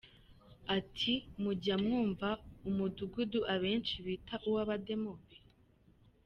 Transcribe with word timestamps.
Ati 0.77 1.13
“Mujya 1.41 1.75
mwumva 1.83 2.29
umudugudu 2.69 3.39
abenshi 3.53 3.95
bita 4.05 4.35
uw’ 4.47 4.55
abademobe. 4.63 5.37